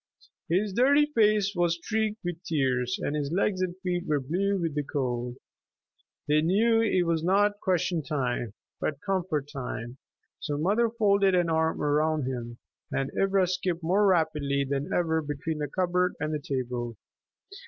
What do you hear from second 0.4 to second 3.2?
His dirty face was streaked with tears, and